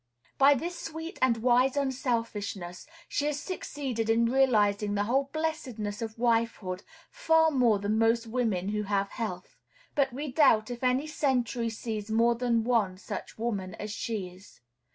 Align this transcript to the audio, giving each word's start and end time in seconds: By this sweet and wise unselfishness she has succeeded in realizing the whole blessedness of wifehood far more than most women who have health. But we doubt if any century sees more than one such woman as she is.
By 0.39 0.55
this 0.55 0.79
sweet 0.79 1.19
and 1.21 1.43
wise 1.43 1.77
unselfishness 1.77 2.87
she 3.07 3.25
has 3.27 3.39
succeeded 3.39 4.09
in 4.09 4.25
realizing 4.25 4.95
the 4.95 5.03
whole 5.03 5.25
blessedness 5.31 6.01
of 6.01 6.17
wifehood 6.17 6.81
far 7.11 7.51
more 7.51 7.77
than 7.77 7.99
most 7.99 8.25
women 8.25 8.69
who 8.69 8.81
have 8.81 9.09
health. 9.09 9.57
But 9.93 10.11
we 10.11 10.31
doubt 10.31 10.71
if 10.71 10.83
any 10.83 11.05
century 11.05 11.69
sees 11.69 12.09
more 12.09 12.33
than 12.33 12.63
one 12.63 12.97
such 12.97 13.37
woman 13.37 13.75
as 13.75 13.91
she 13.91 14.29
is. 14.29 14.61